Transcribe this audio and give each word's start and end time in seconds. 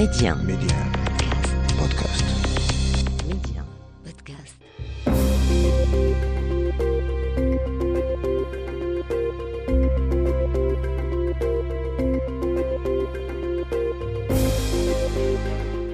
Média. 0.00 0.34
Média. 0.34 0.76
Podcast. 1.78 2.24
Média. 3.28 3.62
Podcast. 4.02 4.56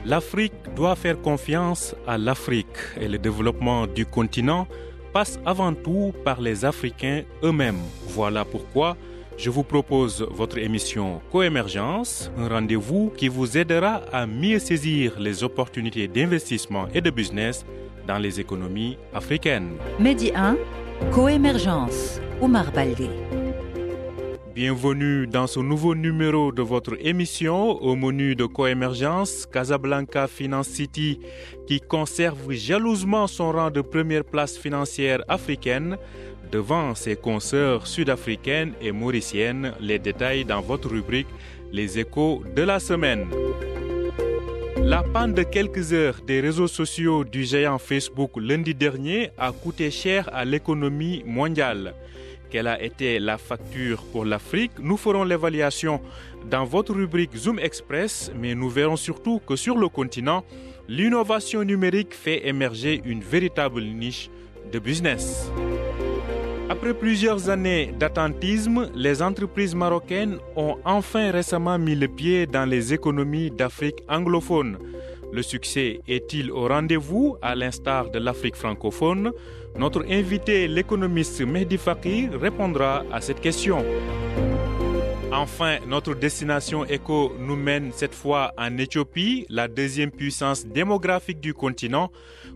L'Afrique 0.04 0.52
doit 0.76 0.94
faire 0.94 1.20
confiance 1.20 1.96
à 2.06 2.16
l'Afrique 2.16 2.66
et 3.00 3.08
le 3.08 3.18
développement 3.18 3.88
du 3.88 4.06
continent 4.06 4.68
passe 5.12 5.40
avant 5.44 5.74
tout 5.74 6.14
par 6.24 6.40
les 6.40 6.64
Africains 6.64 7.22
eux-mêmes. 7.42 7.82
Voilà 8.10 8.44
pourquoi 8.44 8.96
je 9.36 9.50
vous 9.50 9.62
propose 9.62 10.26
votre 10.30 10.58
émission 10.58 11.20
Coémergence, 11.30 12.30
un 12.38 12.48
rendez-vous 12.48 13.10
qui 13.16 13.28
vous 13.28 13.56
aidera 13.58 14.02
à 14.12 14.26
mieux 14.26 14.58
saisir 14.58 15.18
les 15.18 15.44
opportunités 15.44 16.08
d'investissement 16.08 16.86
et 16.94 17.00
de 17.00 17.10
business 17.10 17.64
dans 18.06 18.18
les 18.18 18.40
économies 18.40 18.98
africaines. 19.12 19.76
Medi 19.98 20.32
1, 20.34 20.56
Coémergence, 21.12 22.20
Omar 22.40 22.72
Baldé. 22.72 23.08
Bienvenue 24.56 25.26
dans 25.26 25.46
ce 25.46 25.60
nouveau 25.60 25.94
numéro 25.94 26.50
de 26.50 26.62
votre 26.62 26.96
émission 27.06 27.72
au 27.82 27.94
menu 27.94 28.34
de 28.34 28.46
Coémergence 28.46 29.44
Casablanca 29.44 30.26
Finance 30.28 30.68
City 30.68 31.20
qui 31.66 31.78
conserve 31.78 32.50
jalousement 32.52 33.26
son 33.26 33.52
rang 33.52 33.70
de 33.70 33.82
première 33.82 34.24
place 34.24 34.56
financière 34.56 35.22
africaine 35.28 35.98
devant 36.50 36.94
ses 36.94 37.16
consoeurs 37.16 37.86
sud-africaines 37.86 38.72
et 38.80 38.92
mauriciennes. 38.92 39.74
Les 39.78 39.98
détails 39.98 40.46
dans 40.46 40.62
votre 40.62 40.88
rubrique 40.88 41.28
Les 41.70 41.98
échos 41.98 42.42
de 42.56 42.62
la 42.62 42.80
semaine. 42.80 43.26
La 44.78 45.02
panne 45.02 45.34
de 45.34 45.42
quelques 45.42 45.92
heures 45.92 46.22
des 46.26 46.40
réseaux 46.40 46.68
sociaux 46.68 47.24
du 47.24 47.44
géant 47.44 47.76
Facebook 47.76 48.30
lundi 48.38 48.74
dernier 48.74 49.32
a 49.36 49.52
coûté 49.52 49.90
cher 49.90 50.30
à 50.32 50.46
l'économie 50.46 51.22
mondiale. 51.26 51.92
Quelle 52.50 52.68
a 52.68 52.80
été 52.82 53.18
la 53.18 53.38
facture 53.38 54.02
pour 54.12 54.24
l'Afrique? 54.24 54.72
Nous 54.78 54.96
ferons 54.96 55.24
l'évaluation 55.24 56.00
dans 56.48 56.64
votre 56.64 56.94
rubrique 56.94 57.36
Zoom 57.36 57.58
Express, 57.58 58.30
mais 58.38 58.54
nous 58.54 58.70
verrons 58.70 58.96
surtout 58.96 59.40
que 59.44 59.56
sur 59.56 59.76
le 59.76 59.88
continent, 59.88 60.44
l'innovation 60.88 61.64
numérique 61.64 62.14
fait 62.14 62.46
émerger 62.46 63.02
une 63.04 63.20
véritable 63.20 63.82
niche 63.82 64.30
de 64.72 64.78
business. 64.78 65.50
Après 66.68 66.94
plusieurs 66.94 67.48
années 67.48 67.92
d'attentisme, 67.98 68.90
les 68.94 69.22
entreprises 69.22 69.74
marocaines 69.74 70.38
ont 70.56 70.76
enfin 70.84 71.30
récemment 71.30 71.78
mis 71.78 71.94
le 71.94 72.08
pied 72.08 72.46
dans 72.46 72.68
les 72.68 72.92
économies 72.92 73.50
d'Afrique 73.50 74.02
anglophone. 74.08 74.78
Le 75.32 75.42
succès 75.42 76.00
est-il 76.06 76.50
au 76.52 76.68
rendez-vous? 76.68 77.36
À 77.42 77.54
l'instar 77.54 78.10
de 78.10 78.18
l'Afrique 78.18 78.56
francophone 78.56 79.32
Notre 79.78 80.04
invité, 80.10 80.68
l'économiste 80.68 81.42
Mehdi 81.42 81.76
Fakir, 81.76 82.30
répondra 82.40 83.04
à 83.12 83.20
cette 83.20 83.40
question. 83.40 83.84
Enfin, 85.30 85.78
notre 85.86 86.14
destination 86.14 86.86
éco 86.86 87.34
nous 87.38 87.56
mène 87.56 87.90
cette 87.92 88.14
fois 88.14 88.52
en 88.56 88.78
Éthiopie, 88.78 89.44
la 89.50 89.68
deuxième 89.68 90.10
puissance 90.10 90.64
démographique 90.64 91.40
du 91.40 91.52
continent, 91.52 92.10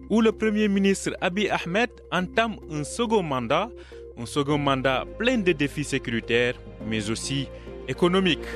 où 0.08 0.22
le 0.22 0.32
Premier 0.32 0.66
ministre 0.68 1.10
Abiy 1.20 1.50
Ahmed 1.50 1.90
entame 2.10 2.56
un 2.70 2.84
second 2.84 3.22
mandat, 3.22 3.68
un 4.16 4.24
second 4.24 4.56
mandat 4.56 5.04
plein 5.18 5.36
de 5.38 5.52
défis 5.52 5.84
sécuritaires, 5.84 6.54
mais 6.86 7.10
aussi 7.10 7.48
économiques. 7.86 8.48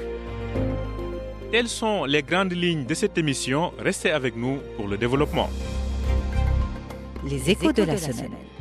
Telles 1.53 1.69
sont 1.69 2.07
les 2.07 2.23
grandes 2.23 2.53
lignes 2.53 2.87
de 2.87 2.95
cette 2.95 3.19
émission. 3.19 3.73
Restez 3.79 4.11
avec 4.11 4.37
nous 4.37 4.59
pour 4.77 4.89
le 4.89 4.97
développement. 4.97 5.51
Les 7.25 7.55
de 7.55 7.83
la. 7.83 8.54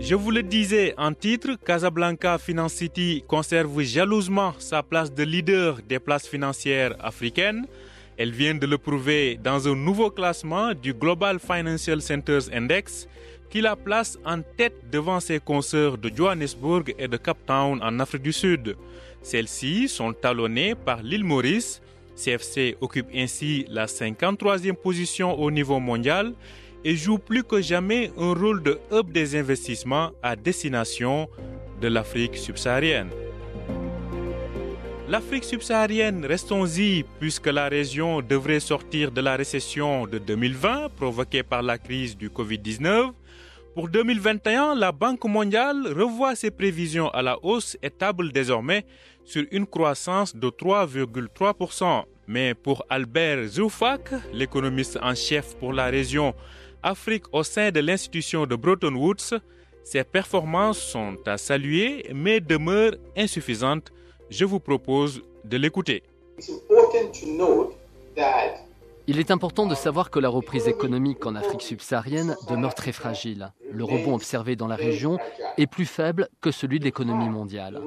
Je 0.00 0.14
vous 0.14 0.30
le 0.30 0.42
disais 0.42 0.94
en 0.98 1.12
titre, 1.12 1.56
Casablanca 1.64 2.38
Finance 2.38 2.74
City 2.74 3.24
conserve 3.26 3.82
jalousement 3.82 4.54
sa 4.58 4.82
place 4.82 5.12
de 5.12 5.24
leader 5.24 5.78
des 5.88 5.98
places 5.98 6.28
financières 6.28 6.94
africaines. 7.00 7.66
Elle 8.16 8.30
vient 8.30 8.54
de 8.54 8.66
le 8.66 8.78
prouver 8.78 9.38
dans 9.42 9.66
un 9.66 9.74
nouveau 9.74 10.10
classement 10.10 10.74
du 10.74 10.94
Global 10.94 11.38
Financial 11.40 12.00
Centers 12.00 12.52
Index 12.52 13.08
qui 13.50 13.60
la 13.60 13.74
place 13.74 14.18
en 14.24 14.42
tête 14.42 14.90
devant 14.92 15.20
ses 15.20 15.40
consoeurs 15.40 15.98
de 15.98 16.10
Johannesburg 16.14 16.94
et 16.98 17.08
de 17.08 17.16
Cape 17.16 17.44
Town 17.46 17.80
en 17.82 18.00
Afrique 18.00 18.22
du 18.22 18.32
Sud. 18.32 18.76
Celles-ci 19.22 19.88
sont 19.88 20.12
talonnées 20.12 20.74
par 20.74 21.02
l'île 21.02 21.24
Maurice. 21.24 21.80
CFC 22.16 22.76
occupe 22.80 23.08
ainsi 23.14 23.66
la 23.68 23.86
53e 23.86 24.74
position 24.74 25.38
au 25.38 25.50
niveau 25.50 25.80
mondial 25.80 26.32
et 26.86 26.94
joue 26.94 27.18
plus 27.18 27.42
que 27.42 27.60
jamais 27.60 28.12
un 28.16 28.32
rôle 28.32 28.62
de 28.62 28.78
hub 28.92 29.10
des 29.10 29.34
investissements 29.34 30.12
à 30.22 30.36
destination 30.36 31.28
de 31.80 31.88
l'Afrique 31.88 32.36
subsaharienne. 32.36 33.10
L'Afrique 35.08 35.42
subsaharienne, 35.42 36.24
restons-y, 36.24 37.04
puisque 37.18 37.48
la 37.48 37.68
région 37.68 38.22
devrait 38.22 38.60
sortir 38.60 39.10
de 39.10 39.20
la 39.20 39.34
récession 39.34 40.06
de 40.06 40.18
2020 40.18 40.90
provoquée 40.94 41.42
par 41.42 41.62
la 41.62 41.76
crise 41.76 42.16
du 42.16 42.28
Covid-19. 42.28 43.10
Pour 43.74 43.88
2021, 43.88 44.76
la 44.76 44.92
Banque 44.92 45.24
mondiale 45.24 45.88
revoit 45.88 46.36
ses 46.36 46.52
prévisions 46.52 47.08
à 47.08 47.20
la 47.20 47.36
hausse 47.42 47.76
et 47.82 47.90
table 47.90 48.30
désormais 48.30 48.86
sur 49.24 49.44
une 49.50 49.66
croissance 49.66 50.36
de 50.36 50.48
3,3%. 50.48 52.04
Mais 52.28 52.54
pour 52.54 52.84
Albert 52.88 53.44
Zoufak, 53.48 54.10
l'économiste 54.32 54.98
en 55.02 55.16
chef 55.16 55.56
pour 55.56 55.72
la 55.72 55.86
région 55.86 56.32
Afrique 56.82 57.24
au 57.32 57.42
sein 57.42 57.70
de 57.70 57.80
l'institution 57.80 58.46
de 58.46 58.56
Bretton 58.56 58.94
Woods, 58.94 59.38
ces 59.84 60.04
performances 60.04 60.78
sont 60.80 61.16
à 61.26 61.38
saluer 61.38 62.06
mais 62.14 62.40
demeurent 62.40 62.96
insuffisantes. 63.16 63.92
Je 64.30 64.44
vous 64.44 64.60
propose 64.60 65.22
de 65.44 65.56
l'écouter. 65.56 66.02
Il 69.08 69.20
est 69.20 69.30
important 69.30 69.66
de 69.66 69.76
savoir 69.76 70.10
que 70.10 70.18
la 70.18 70.28
reprise 70.28 70.66
économique 70.66 71.26
en 71.26 71.36
Afrique 71.36 71.62
subsaharienne 71.62 72.34
demeure 72.48 72.74
très 72.74 72.90
fragile. 72.90 73.52
Le 73.70 73.84
rebond 73.84 74.16
observé 74.16 74.56
dans 74.56 74.66
la 74.66 74.74
région 74.74 75.18
est 75.58 75.68
plus 75.68 75.86
faible 75.86 76.28
que 76.40 76.50
celui 76.50 76.80
de 76.80 76.84
l'économie 76.84 77.28
mondiale. 77.28 77.80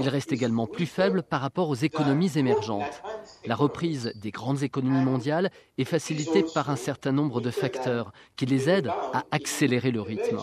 Il 0.00 0.08
reste 0.10 0.32
également 0.32 0.66
plus 0.66 0.84
faible 0.84 1.22
par 1.22 1.40
rapport 1.40 1.70
aux 1.70 1.74
économies 1.74 2.32
émergentes. 2.36 3.02
La 3.46 3.54
reprise 3.54 4.12
des 4.16 4.30
grandes 4.30 4.62
économies 4.62 5.02
mondiales 5.02 5.50
est 5.78 5.84
facilitée 5.84 6.44
par 6.54 6.68
un 6.68 6.76
certain 6.76 7.12
nombre 7.12 7.40
de 7.40 7.50
facteurs 7.50 8.12
qui 8.36 8.44
les 8.44 8.68
aident 8.68 8.92
à 9.14 9.24
accélérer 9.30 9.92
le 9.92 10.02
rythme. 10.02 10.40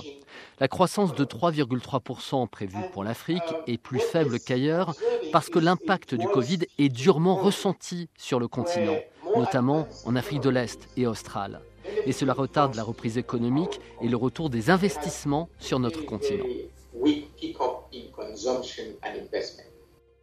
La 0.60 0.68
croissance 0.68 1.14
de 1.14 1.26
3,3% 1.26 2.48
prévue 2.48 2.90
pour 2.92 3.04
l'Afrique 3.04 3.44
est 3.68 3.78
plus 3.78 4.00
faible 4.00 4.40
qu'ailleurs 4.40 4.96
parce 5.32 5.50
que 5.50 5.60
l'impact 5.60 6.16
du 6.16 6.26
Covid 6.28 6.60
est 6.80 6.90
durement 6.90 7.36
ressenti 7.36 8.10
sur 8.18 8.40
le 8.40 8.48
continent 8.48 8.98
notamment 9.36 9.88
en 10.06 10.16
Afrique 10.16 10.42
de 10.42 10.50
l'Est 10.50 10.88
et 10.98 11.08
australe. 11.08 11.62
Et 12.06 12.12
cela 12.12 12.34
retarde 12.34 12.76
la 12.76 12.84
reprise 12.84 13.18
économique 13.18 13.80
et 14.02 14.08
le 14.08 14.18
retour 14.18 14.50
des 14.50 14.70
investissements 14.70 15.50
sur 15.60 15.80
notre 15.80 16.06
continent. 16.06 16.46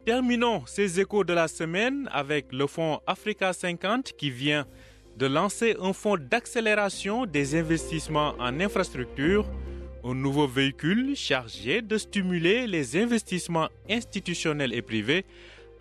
Terminons 0.05 0.63
ces 0.65 0.99
échos 0.99 1.23
de 1.23 1.33
la 1.33 1.47
semaine 1.47 2.09
avec 2.11 2.51
le 2.51 2.65
fonds 2.65 2.99
Africa 3.05 3.53
50 3.53 4.13
qui 4.13 4.31
vient 4.31 4.65
de 5.17 5.27
lancer 5.27 5.75
un 5.79 5.93
fonds 5.93 6.17
d'accélération 6.17 7.25
des 7.25 7.55
investissements 7.55 8.33
en 8.39 8.59
infrastructure, 8.59 9.45
un 10.03 10.15
nouveau 10.15 10.47
véhicule 10.47 11.15
chargé 11.15 11.81
de 11.81 11.97
stimuler 11.97 12.65
les 12.65 12.97
investissements 12.97 13.69
institutionnels 13.89 14.73
et 14.73 14.81
privés 14.81 15.25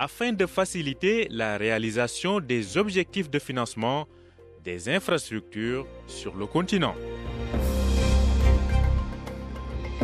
afin 0.00 0.32
de 0.32 0.46
faciliter 0.46 1.28
la 1.30 1.58
réalisation 1.58 2.40
des 2.40 2.78
objectifs 2.78 3.28
de 3.30 3.38
financement 3.38 4.08
des 4.64 4.88
infrastructures 4.88 5.86
sur 6.06 6.34
le 6.34 6.46
continent. 6.46 6.94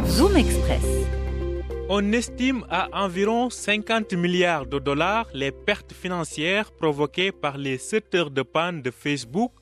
Zoom 0.05 0.37
Express. 0.37 0.85
On 1.89 2.13
estime 2.13 2.67
à 2.69 2.89
environ 3.05 3.49
50 3.49 4.13
milliards 4.13 4.67
de 4.67 4.79
dollars 4.79 5.29
les 5.33 5.51
pertes 5.51 5.95
financières 5.95 6.73
provoquées 6.73 7.33
par 7.33 7.57
les 7.57 7.79
secteurs 7.79 8.31
de 8.31 8.43
panne 8.43 8.83
de 8.83 8.91
Facebook, 8.91 9.53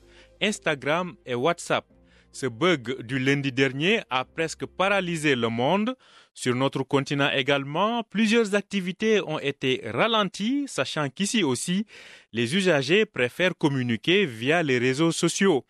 Instagram 0.41 1.15
et 1.25 1.35
WhatsApp. 1.35 1.85
Ce 2.33 2.47
bug 2.47 3.01
du 3.03 3.19
lundi 3.19 3.53
dernier 3.53 4.01
a 4.09 4.25
presque 4.25 4.65
paralysé 4.65 5.35
le 5.35 5.47
monde. 5.47 5.95
Sur 6.37 6.53
notre 6.53 6.83
continent 6.83 7.31
également, 7.31 8.03
plusieurs 8.03 8.55
activités 8.55 9.21
ont 9.21 9.39
été 9.39 9.81
ralenties, 9.85 10.65
sachant 10.67 11.09
qu'ici 11.09 11.43
aussi, 11.43 11.85
les 12.33 12.57
usagers 12.57 13.05
préfèrent 13.05 13.57
communiquer 13.57 14.25
via 14.25 14.61
les 14.61 14.77
réseaux 14.77 15.13
sociaux. 15.13 15.65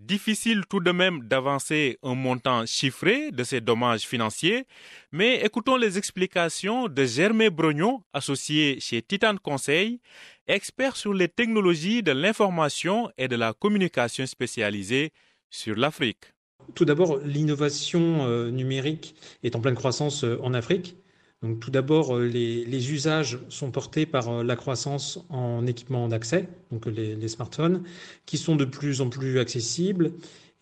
Difficile 0.00 0.64
tout 0.68 0.80
de 0.80 0.90
même 0.90 1.22
d'avancer 1.28 1.98
un 2.02 2.16
montant 2.16 2.66
chiffré 2.66 3.30
de 3.30 3.44
ces 3.44 3.60
dommages 3.60 4.02
financiers, 4.02 4.66
mais 5.12 5.44
écoutons 5.44 5.76
les 5.76 5.98
explications 5.98 6.88
de 6.88 7.04
Germain 7.04 7.50
Brognon, 7.50 8.02
associé 8.12 8.80
chez 8.80 9.02
Titan 9.02 9.36
Conseil. 9.36 10.00
expert 10.48 10.96
sur 10.96 11.14
les 11.14 11.28
technologies 11.28 12.02
de 12.02 12.12
l'information 12.12 13.08
et 13.18 13.28
de 13.28 13.36
la 13.36 13.52
communication 13.52 14.26
spécialisée 14.26 15.12
sur 15.50 15.76
l'Afrique. 15.76 16.24
Tout 16.78 16.84
d'abord, 16.84 17.18
l'innovation 17.18 18.24
euh, 18.26 18.50
numérique 18.50 19.16
est 19.42 19.56
en 19.56 19.60
pleine 19.60 19.74
croissance 19.74 20.22
euh, 20.22 20.38
en 20.42 20.54
Afrique. 20.54 20.96
Donc, 21.42 21.58
tout 21.58 21.72
d'abord, 21.72 22.16
euh, 22.16 22.24
les, 22.26 22.92
usages 22.92 23.40
sont 23.48 23.72
portés 23.72 24.06
par 24.06 24.44
la 24.44 24.54
croissance 24.54 25.24
en 25.28 25.66
équipements 25.66 26.06
d'accès, 26.06 26.48
donc 26.70 26.86
les, 26.86 27.26
smartphones, 27.26 27.82
qui 28.26 28.38
sont 28.38 28.54
de 28.54 28.64
plus 28.64 29.00
en 29.00 29.08
plus 29.08 29.40
accessibles. 29.40 30.12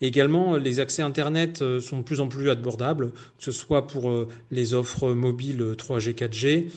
également, 0.01 0.57
les 0.57 0.81
accès 0.81 1.03
Internet 1.03 1.63
sont 1.81 1.99
de 1.99 2.03
plus 2.03 2.21
en 2.21 2.29
plus 2.29 2.49
abordables, 2.49 3.11
que 3.11 3.45
ce 3.45 3.53
soit 3.53 3.87
pour 3.87 4.27
les 4.51 4.73
offres 4.73 5.13
mobiles 5.13 5.75
3G, 5.77 6.15
4G, 6.15 6.71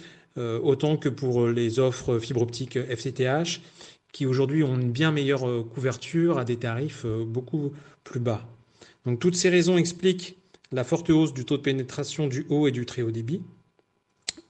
autant 0.61 0.97
que 0.97 1.07
pour 1.07 1.47
les 1.47 1.79
offres 1.79 2.19
fibre 2.19 2.41
optique 2.41 2.77
FTTH, 2.77 3.61
qui 4.11 4.25
aujourd'hui 4.25 4.63
ont 4.63 4.75
une 4.75 4.91
bien 4.91 5.11
meilleure 5.11 5.65
couverture 5.73 6.39
à 6.39 6.43
des 6.45 6.57
tarifs 6.57 7.05
beaucoup 7.05 7.71
plus 8.03 8.19
bas. 8.19 8.45
Toutes 9.19 9.35
ces 9.35 9.49
raisons 9.49 9.77
expliquent 9.77 10.37
la 10.71 10.83
forte 10.83 11.09
hausse 11.09 11.33
du 11.33 11.45
taux 11.45 11.57
de 11.57 11.63
pénétration 11.63 12.27
du 12.27 12.45
haut 12.49 12.67
et 12.67 12.71
du 12.71 12.85
très 12.85 13.01
haut 13.01 13.11
débit, 13.11 13.41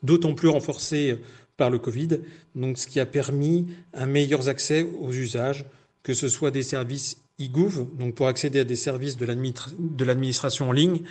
d'autant 0.03 0.33
plus 0.33 0.49
renforcée 0.49 1.19
par 1.55 1.69
le 1.69 1.79
Covid, 1.79 2.19
donc 2.55 2.77
ce 2.77 2.87
qui 2.87 2.99
a 2.99 3.05
permis 3.05 3.67
un 3.93 4.05
meilleur 4.05 4.47
accès 4.47 4.87
aux 4.99 5.11
usages, 5.11 5.65
que 6.03 6.13
ce 6.13 6.27
soit 6.29 6.51
des 6.51 6.63
services 6.63 7.17
e-gouv, 7.39 7.87
donc 7.97 8.15
pour 8.15 8.27
accéder 8.27 8.59
à 8.59 8.63
des 8.63 8.75
services 8.75 9.17
de 9.17 10.05
l'administration 10.05 10.69
en 10.69 10.71
ligne, 10.71 11.01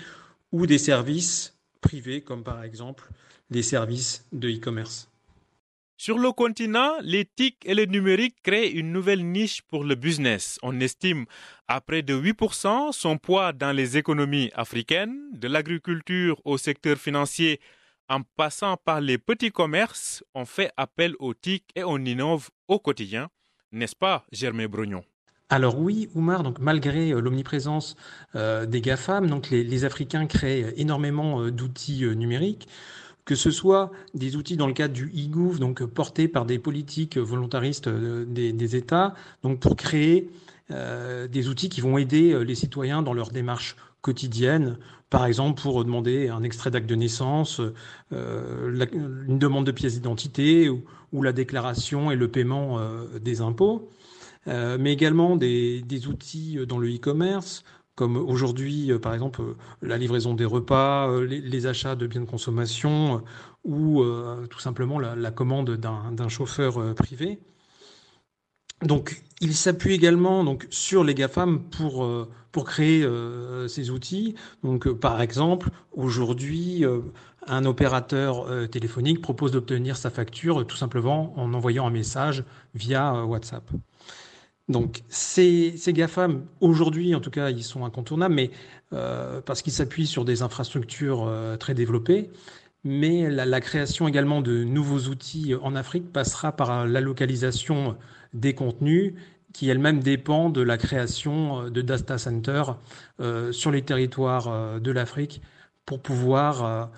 ou 0.53 0.67
des 0.67 0.79
services 0.79 1.55
privés, 1.81 2.23
comme 2.23 2.43
par 2.43 2.65
exemple 2.65 3.09
les 3.51 3.63
services 3.63 4.25
de 4.33 4.49
e-commerce. 4.51 5.09
Sur 6.01 6.17
le 6.17 6.31
continent, 6.31 6.93
l'éthique 7.03 7.59
et 7.65 7.75
le 7.75 7.85
numérique 7.85 8.37
créent 8.45 8.71
une 8.71 8.93
nouvelle 8.93 9.27
niche 9.27 9.63
pour 9.63 9.83
le 9.83 9.97
business. 9.97 10.61
On 10.63 10.79
estime 10.79 11.27
à 11.67 11.81
près 11.81 12.03
de 12.03 12.15
8% 12.15 12.93
son 12.93 13.19
poids 13.19 13.53
dans 13.53 13.73
les 13.73 13.99
économies 13.99 14.53
africaines, 14.55 15.19
de 15.33 15.49
l'agriculture 15.49 16.41
au 16.45 16.57
secteur 16.57 16.99
financier, 16.99 17.59
en 18.09 18.23
passant 18.23 18.77
par 18.77 19.01
les 19.01 19.19
petits 19.19 19.51
commerces, 19.51 20.23
on 20.37 20.45
fait 20.45 20.71
appel 20.77 21.17
aux 21.19 21.35
TIC 21.35 21.65
et 21.75 21.83
on 21.83 21.99
innove 21.99 22.49
au 22.69 22.79
quotidien. 22.79 23.29
N'est-ce 23.73 23.97
pas, 23.97 24.25
Germain 24.31 24.69
Brognon? 24.69 25.03
Alors 25.51 25.81
oui, 25.81 26.11
Oumar, 26.15 26.45
donc 26.45 26.61
malgré 26.61 27.11
euh, 27.11 27.21
l'omniprésence 27.21 27.97
euh, 28.37 28.67
des 28.67 28.81
GAFAM, 28.81 29.27
donc 29.27 29.51
les, 29.51 29.85
Africains 29.85 30.27
créent 30.27 30.75
énormément 30.77 31.41
euh, 31.41 31.51
d'outils 31.51 32.05
numériques 32.15 32.69
que 33.29 33.35
ce 33.35 33.51
soit 33.51 33.91
des 34.15 34.37
outils 34.37 34.57
dans 34.57 34.67
le 34.67 34.73
cadre 34.73 34.95
du 34.95 35.13
e-gouv, 35.15 35.59
donc 35.59 35.85
portés 35.85 36.29
par 36.29 36.47
des 36.47 36.59
politiques 36.59 37.19
volontaristes 37.19 37.87
euh, 37.87 38.25
des, 38.25 38.75
États, 38.75 39.13
pour 39.61 39.77
créer 39.77 40.31
euh, 40.71 41.29
des 41.29 41.51
outils 41.51 41.69
qui 41.69 41.83
vont 41.83 41.99
aider 41.99 42.33
euh, 42.33 42.41
les 42.41 42.55
citoyens 42.55 43.03
dans 43.03 43.13
leur 43.13 43.31
démarche 43.31 43.77
quotidienne, 44.01 44.79
par 45.11 45.27
exemple 45.27 45.61
pour 45.61 45.85
demander 45.85 46.31
un 46.31 46.43
extrait 46.43 46.71
d'acte 46.71 46.89
de 46.89 46.95
naissance, 46.95 47.61
une 48.13 49.39
demande 49.39 49.67
de 49.67 49.73
pièce 49.73 49.95
d'identité 49.95 50.71
ou, 50.71 51.23
la 51.23 51.33
déclaration 51.33 52.11
et 52.11 52.17
le 52.17 52.29
paiement 52.29 52.79
des 53.21 53.41
impôts, 53.41 53.91
mais 54.47 54.93
également 54.93 55.37
des 55.37 56.07
outils 56.07 56.59
dans 56.69 56.79
le 56.79 56.95
e-commerce 56.95 57.65
comme 57.99 58.17
aujourd'hui, 58.17 58.93
euh, 58.93 59.01
par 59.01 59.13
exemple, 59.13 59.43
euh, 59.43 59.57
la 59.83 59.99
livraison 59.99 60.33
des 60.33 60.45
repas, 60.45 61.11
euh, 61.11 61.27
les, 61.27 61.67
achats 61.67 61.97
de 61.97 62.07
biens 62.07 62.21
de 62.21 62.27
consommation 62.27 63.25
ou 63.65 64.05
tout 64.49 64.61
simplement 64.61 65.01
la, 65.01 65.31
commande 65.33 65.73
d'un 65.73 66.29
chauffeur 66.29 66.95
privé. 66.95 67.41
Donc, 68.83 69.21
il 69.41 69.53
s'appuie 69.53 69.93
également 69.93 70.45
donc, 70.45 70.67
sur 70.71 71.03
les 71.03 71.13
GAFAM 71.13 71.65
pour, 71.65 72.09
pour 72.53 72.65
créer 72.65 73.07
ces 73.67 73.91
outils. 73.91 74.37
Donc, 74.63 74.89
par 74.89 75.21
exemple, 75.21 75.69
aujourd'hui, 75.93 76.85
un 77.47 77.65
opérateur 77.67 78.47
téléphonique 78.71 79.21
propose 79.21 79.51
d'obtenir 79.51 79.97
sa 79.97 80.09
facture 80.09 80.67
tout 80.67 80.77
simplement 80.77 81.35
en 81.37 81.53
envoyant 81.53 81.87
un 81.87 81.91
message 81.91 82.45
via 82.75 83.25
WhatsApp. 83.25 83.69
Donc 84.69 85.03
ces, 85.09 85.75
GAFAM, 85.89 86.45
aujourd'hui 86.61 87.15
en 87.15 87.21
tout 87.21 87.31
cas, 87.31 87.51
ils 87.51 87.65
sont 87.65 87.85
incontournables, 87.85 88.35
mais 88.35 88.51
euh, 88.93 89.41
parce 89.41 89.63
qu'ils 89.63 89.73
s'appuient 89.73 90.07
sur 90.07 90.25
des 90.25 90.43
infrastructures 90.43 91.27
euh, 91.27 91.57
très 91.57 91.75
développées. 91.75 92.31
Mais 92.85 93.29
la, 93.29 93.61
création 93.61 94.07
également 94.07 94.41
de 94.41 94.65
nouveaux 94.65 95.11
outils 95.11 95.55
en 95.61 95.75
Afrique 95.75 96.13
passera 96.13 96.53
par 96.53 96.87
la 96.87 97.01
localisation 97.01 97.97
des 98.35 98.55
contenus 98.55 99.15
qui 99.53 99.69
elle-même 99.69 100.01
dépend 100.01 100.49
de 100.49 100.61
la 100.61 100.79
création 100.79 101.71
de 101.71 101.83
data 101.83 102.19
centers 102.19 102.79
euh, 103.21 103.51
sur 103.51 103.73
les 103.73 103.83
territoires 103.83 104.81
de 104.81 104.91
l'Afrique 104.93 105.43
pour 105.87 106.01
pouvoir 106.01 106.91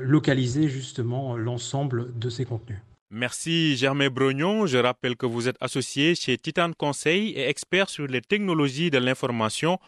localiser 0.00 0.68
justement 0.68 1.36
l'ensemble 1.36 2.16
de 2.16 2.28
ces 2.30 2.44
contenus. 2.44 2.78
Merci 3.14 3.76
Germain 3.76 4.08
Brognon. 4.08 4.66
Je 4.66 4.78
rappelle 4.78 5.16
que 5.16 5.26
vous 5.26 5.46
êtes 5.46 5.58
associé 5.60 6.14
chez 6.14 6.38
Titan 6.38 6.70
Conseil 6.72 7.32
et 7.32 7.46
expert 7.46 7.90
sur 7.90 8.06
les 8.06 8.22
technologies 8.22 8.90
de 8.90 8.96
l'information 8.96 9.78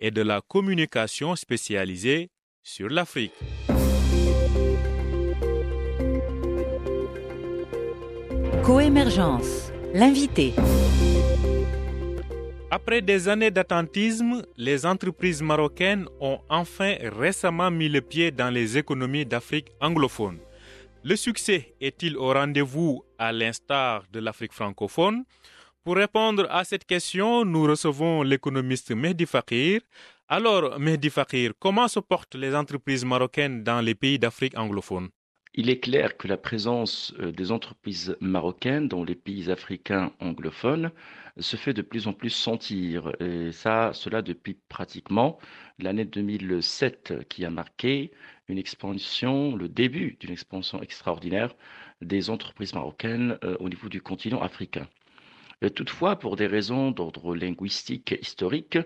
et 0.00 0.10
de 0.10 0.22
la 0.22 0.40
communication 0.40 1.36
spécialisée 1.36 2.30
sur 2.62 2.88
l'Afrique. 2.88 3.34
Coémergence, 8.64 9.70
l'invité. 9.92 10.54
Après 12.70 13.02
des 13.02 13.28
années 13.28 13.50
d'attentisme, 13.50 14.42
les 14.56 14.86
entreprises 14.86 15.42
marocaines 15.42 16.06
ont 16.18 16.38
enfin 16.48 16.94
récemment 17.02 17.70
mis 17.70 17.90
le 17.90 18.00
pied 18.00 18.30
dans 18.30 18.48
les 18.48 18.78
économies 18.78 19.26
d'Afrique 19.26 19.68
anglophone. 19.82 20.38
Le 21.02 21.16
succès 21.16 21.74
est-il 21.80 22.14
au 22.18 22.30
rendez-vous 22.30 23.02
à 23.18 23.32
l'instar 23.32 24.04
de 24.12 24.20
l'Afrique 24.20 24.52
francophone? 24.52 25.24
Pour 25.82 25.96
répondre 25.96 26.46
à 26.50 26.62
cette 26.64 26.84
question, 26.84 27.42
nous 27.46 27.64
recevons 27.64 28.22
l'économiste 28.22 28.90
Mehdi 28.90 29.24
Fakir. 29.24 29.80
Alors, 30.28 30.78
Mehdi 30.78 31.08
Fakir, 31.08 31.52
comment 31.58 31.88
se 31.88 32.00
portent 32.00 32.34
les 32.34 32.54
entreprises 32.54 33.06
marocaines 33.06 33.64
dans 33.64 33.80
les 33.80 33.94
pays 33.94 34.18
d'Afrique 34.18 34.58
anglophone? 34.58 35.08
Il 35.54 35.68
est 35.70 35.80
clair 35.80 36.16
que 36.16 36.28
la 36.28 36.36
présence 36.36 37.12
euh, 37.20 37.32
des 37.32 37.50
entreprises 37.52 38.16
marocaines 38.20 38.88
dans 38.88 39.04
les 39.04 39.14
pays 39.14 39.50
africains 39.50 40.12
anglophones 40.20 40.90
se 41.38 41.56
fait 41.56 41.72
de 41.72 41.82
plus 41.82 42.06
en 42.06 42.12
plus 42.12 42.30
sentir. 42.30 43.12
Et 43.20 43.52
ça, 43.52 43.92
cela 43.94 44.22
depuis 44.22 44.54
pratiquement 44.68 45.38
l'année 45.78 46.04
2007 46.04 47.28
qui 47.28 47.44
a 47.44 47.50
marqué 47.50 48.12
une 48.48 48.58
expansion, 48.58 49.56
le 49.56 49.68
début 49.68 50.16
d'une 50.20 50.32
expansion 50.32 50.82
extraordinaire 50.82 51.54
des 52.00 52.30
entreprises 52.30 52.74
marocaines 52.74 53.38
euh, 53.44 53.56
au 53.60 53.68
niveau 53.68 53.88
du 53.88 54.00
continent 54.00 54.40
africain. 54.42 54.88
Euh, 55.62 55.68
toutefois, 55.68 56.16
pour 56.16 56.36
des 56.36 56.46
raisons 56.46 56.90
d'ordre 56.90 57.34
linguistique 57.36 58.16
historique, 58.20 58.78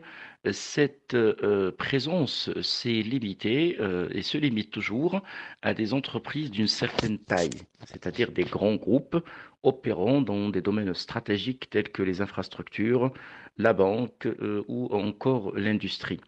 cette 0.51 1.15
euh, 1.15 1.71
présence 1.73 2.51
s'est 2.61 3.03
limitée 3.03 3.79
et 4.11 4.23
se 4.23 4.37
limite 4.37 4.71
toujours 4.71 5.23
à 5.63 5.73
des 5.73 5.95
entreprises 5.95 6.51
d'une 6.51 6.67
certaine 6.67 7.19
taille, 7.19 7.51
c'est-à-dire 7.87 8.31
des 8.33 8.45
grands 8.45 8.75
groupes 8.75 9.25
opérant 9.63 10.21
dans 10.21 10.51
des 10.51 10.61
domaines 10.61 10.93
stratégiques 10.95 11.71
tels 11.71 11.91
que 11.91 12.03
les 12.03 12.21
infrastructures, 12.21 13.13
la 13.57 13.73
banque 13.73 14.29
ou 14.69 14.89
encore 14.95 15.57
l'industrie. 15.57 16.21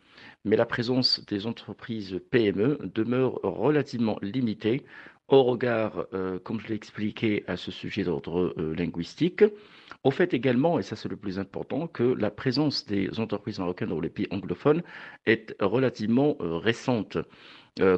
Mais 0.47 0.57
la 0.57 0.65
présence 0.65 1.25
des 1.27 1.47
entreprises 1.47 2.21
PME 2.31 2.79
demeure 2.95 3.41
relativement 3.43 4.19
limitée 4.23 4.85
au 5.29 5.43
regard, 5.43 6.07
euh, 6.15 6.39
comme 6.39 6.61
je 6.61 6.69
l'ai 6.69 6.75
expliqué 6.75 7.45
à 7.49 7.57
ce 7.57 7.71
sujet 7.71 8.05
d'ordre 8.05 8.55
euh, 8.59 8.75
linguistique, 8.75 9.45
au 10.07 10.11
fait 10.11 10.33
également, 10.35 10.79
et 10.79 10.83
ça 10.83 10.95
c'est 10.97 11.09
le 11.09 11.17
plus 11.17 11.39
important, 11.39 11.89
que 11.89 12.05
la 12.05 12.31
présence 12.31 12.87
des 12.87 13.19
entreprises 13.19 13.59
marocaines 13.59 13.89
dans 13.89 14.01
les 14.01 14.09
pays 14.09 14.29
anglophones 14.31 14.83
est 15.27 15.55
relativement 15.61 16.37
euh, 16.41 16.59
récente, 16.59 17.19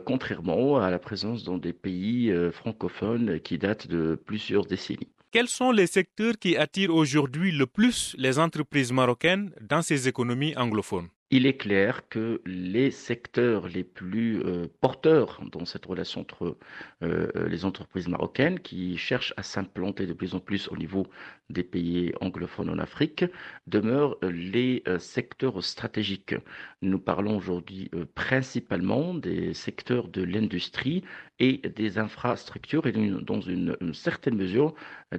contrairement 0.05 0.79
à 0.81 0.91
la 0.91 0.99
présence 0.99 1.45
dans 1.45 1.57
des 1.57 1.73
pays 1.73 2.35
francophones 2.51 3.39
qui 3.39 3.59
datent 3.59 3.87
de 3.87 4.21
plusieurs 4.29 4.67
décennies. 4.67 5.13
Quels 5.31 5.47
sont 5.47 5.71
les 5.71 5.87
secteurs 5.87 6.35
qui 6.41 6.57
attirent 6.57 6.95
aujourd'hui 6.95 7.53
le 7.53 7.67
plus 7.67 8.17
les 8.19 8.41
entreprises 8.41 8.93
marocaines 8.93 9.53
dans 9.61 9.83
ces 9.83 10.09
économies 10.09 10.57
anglophones? 10.57 11.09
Il 11.31 11.45
est 11.47 11.59
clair 11.59 12.09
que 12.09 12.41
les 12.47 12.91
secteurs 12.91 13.69
les 13.69 13.85
plus 13.85 14.41
euh, 14.45 14.67
porteurs 14.81 15.43
dans 15.53 15.67
cette 15.67 15.85
relation 15.85 16.23
entre 16.23 16.57
euh, 17.03 17.31
les 17.49 17.67
entreprises 17.67 18.09
marocaines 18.09 18.61
qui 18.61 18.97
cherchent 18.97 19.35
à 19.37 19.43
s'implanter 19.43 20.07
de 20.07 20.15
plus 20.15 20.35
en 20.35 20.41
plus 20.41 20.69
au 20.69 20.77
niveau 20.77 21.07
des 21.51 21.65
pays 21.65 22.15
anglophones 22.23 22.71
en 22.71 22.79
Afrique 22.79 23.27
demeurent 23.67 24.17
les 24.23 24.83
euh, 24.89 24.99
secteurs 24.99 25.63
stratégiques. 25.63 26.35
Nous 26.81 26.99
parlons 26.99 27.37
aujourd'hui 27.37 27.91
principalement 28.15 29.13
des 29.13 29.53
secteurs 29.53 30.09
de 30.09 30.23
l'industrie 30.23 31.05
et 31.41 31.59
des 31.59 31.99
infrastructures 31.99 32.87
et 32.87 32.93
dans 32.93 33.41
une 33.41 33.77
certaine 33.93 34.37
mesure 34.37 34.75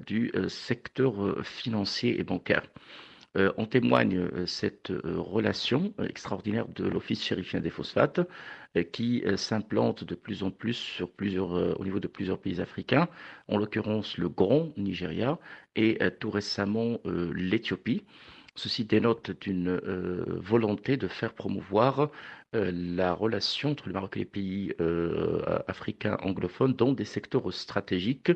du 0.08 0.32
secteur 0.48 1.46
financier 1.46 2.20
et 2.20 2.24
bancaire. 2.24 2.64
Euh, 3.38 3.52
on 3.58 3.66
témoigne 3.68 4.18
euh, 4.18 4.46
cette 4.48 4.90
euh, 4.90 5.20
relation 5.20 5.94
extraordinaire 6.04 6.68
de 6.68 6.86
l'Office 6.86 7.24
chérifien 7.24 7.60
des 7.60 7.70
phosphates 7.70 8.22
qui 8.92 9.24
s'implante 9.36 10.04
de 10.04 10.14
plus 10.14 10.44
en 10.44 10.52
plus 10.52 10.76
sur 10.76 11.10
plusieurs, 11.10 11.80
au 11.80 11.84
niveau 11.84 12.00
de 12.00 12.08
plusieurs 12.08 12.38
pays 12.38 12.62
africains, 12.62 13.08
en 13.48 13.58
l'occurrence 13.58 14.20
le 14.20 14.30
Grand 14.30 14.72
Nigeria 14.78 15.40
et 15.76 15.98
tout 16.20 16.30
récemment 16.30 17.00
l'Éthiopie. 17.04 18.04
Ceci 18.54 18.86
dénote 18.86 19.32
d'une 19.42 19.76
volonté 20.28 20.98
de 20.98 21.08
faire 21.08 21.34
promouvoir 21.34 22.12
euh, 22.56 22.72
la 22.74 23.14
relation 23.14 23.70
entre 23.70 23.88
le 23.88 23.94
Maroc 23.94 24.18
et 24.18 24.22
les 24.22 24.26
pays 24.26 24.74
euh, 24.82 25.44
africains 25.68 26.18
anglophones 26.22 26.74
dans 26.74 26.94
des 26.94 27.06
secteurs 27.06 27.54
stratégiques, 27.54 28.32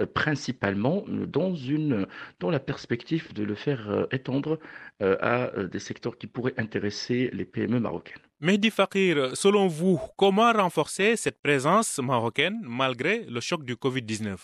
euh, 0.00 0.06
principalement 0.06 1.04
dans, 1.06 1.54
une, 1.54 2.06
dans 2.40 2.50
la 2.50 2.60
perspective 2.60 3.34
de 3.34 3.44
le 3.44 3.54
faire 3.54 4.06
étendre 4.10 4.58
à 5.00 5.50
des 5.70 5.78
secteurs 5.78 6.16
qui 6.16 6.26
pourraient 6.26 6.54
intéresser 6.56 7.30
les 7.32 7.44
PME 7.44 7.78
marocaines. 7.78 8.22
Mehdi 8.40 8.70
Fakir, 8.70 9.36
selon 9.36 9.66
vous, 9.66 10.00
comment 10.16 10.50
renforcer 10.52 11.16
cette 11.16 11.42
présence 11.42 11.98
marocaine 11.98 12.58
malgré 12.62 13.24
le 13.24 13.40
choc 13.40 13.64
du 13.64 13.74
Covid-19 13.74 14.36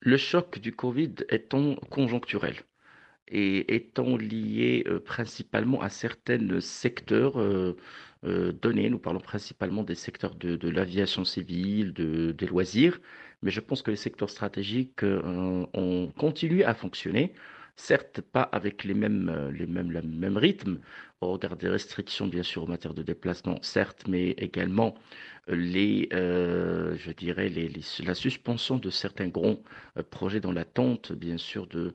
Le 0.00 0.16
choc 0.16 0.58
du 0.60 0.72
Covid 0.72 1.14
étant 1.30 1.74
conjoncturel 1.90 2.54
et 3.28 3.74
étant 3.74 4.16
lié 4.16 4.84
principalement 5.04 5.80
à 5.80 5.88
certains 5.88 6.60
secteurs 6.60 7.36
données. 8.22 8.88
Nous 8.90 8.98
parlons 8.98 9.20
principalement 9.20 9.82
des 9.82 9.94
secteurs 9.94 10.34
de, 10.34 10.68
l'aviation 10.68 11.24
civile, 11.24 11.92
de, 11.92 12.32
des 12.32 12.46
loisirs, 12.46 13.00
mais 13.42 13.50
je 13.50 13.60
pense 13.60 13.82
que 13.82 13.90
les 13.90 13.96
secteurs 13.96 14.30
stratégiques 14.30 15.02
euh, 15.02 15.66
ont 15.74 16.12
continué 16.16 16.64
à 16.64 16.74
fonctionner 16.74 17.32
certes 17.76 18.20
pas 18.20 18.42
avec 18.42 18.84
les 18.84 18.94
mêmes, 18.94 19.28
euh, 19.28 19.50
les 19.50 19.66
mêmes, 19.66 19.90
le 19.90 20.02
même 20.02 20.36
rythme, 20.36 20.78
au 21.22 21.32
regard 21.32 21.56
des 21.56 21.68
restrictions 21.68 22.26
bien 22.26 22.42
sûr 22.42 22.64
en 22.64 22.66
matière 22.66 22.94
de 22.94 23.02
déplacement, 23.02 23.58
certes, 23.62 24.04
mais 24.08 24.30
également 24.32 24.94
les, 25.48 26.08
euh, 26.12 26.96
je 26.96 27.10
dirais, 27.10 27.50
la 28.04 28.14
suspension 28.14 28.78
de 28.78 28.90
certains 28.90 29.28
grands 29.28 29.58
euh, 29.98 30.02
projets 30.08 30.40
dans 30.40 30.52
l'attente, 30.52 31.12
bien 31.12 31.36
sûr, 31.38 31.66
de 31.66 31.94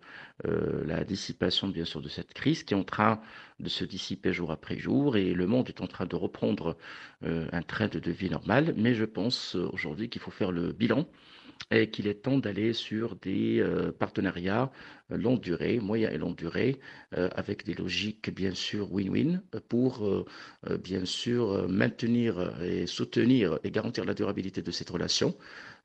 la 0.86 1.04
dissipation, 1.04 1.68
bien 1.68 1.86
sûr, 1.86 2.02
de 2.02 2.10
cette 2.10 2.34
crise 2.34 2.64
qui 2.64 2.74
est 2.74 2.78
en 2.78 2.84
train 2.84 3.20
de 3.60 3.70
se 3.70 3.84
dissiper 3.86 4.34
jour 4.34 4.52
après 4.52 4.78
jour 4.78 5.18
et 5.18 5.34
le 5.34 5.48
monde 5.48 5.70
est 5.70 5.82
en 5.82 5.88
train 5.88 6.06
de 6.06 6.16
reprendre 6.16 6.78
un 7.24 7.62
train 7.64 7.88
de 7.88 8.12
vie 8.12 8.30
normal. 8.30 8.74
Mais 8.78 8.94
je 8.94 9.06
pense 9.06 9.56
aujourd'hui 9.56 10.10
qu'il 10.10 10.22
faut 10.22 10.32
faire 10.32 10.52
le 10.52 10.74
bilan 10.74 11.08
et 11.72 11.90
qu'il 11.90 12.08
est 12.08 12.24
temps 12.24 12.38
d'aller 12.38 12.74
sur 12.74 13.16
des 13.16 13.60
euh, 13.60 13.92
partenariats 13.92 14.72
euh, 15.12 15.18
longue 15.18 15.42
durée, 15.42 15.80
moyen 15.80 16.10
et 16.10 16.18
longue 16.18 16.36
durée, 16.36 16.80
euh, 17.18 17.30
avec 17.36 17.66
des 17.66 17.74
logiques 17.74 18.34
bien 18.34 18.54
sûr 18.54 18.92
win-win 18.92 19.42
pour 19.70 20.26
bien 20.84 21.06
sûr 21.06 21.68
maintenir 21.70 22.62
et 22.62 22.86
soutenir 22.88 23.60
et 23.64 23.72
garantir 23.72 24.06
la 24.06 24.14
durabilité 24.14 24.62
de 24.62 24.72
cette 24.72 24.90
relation. 24.90 25.36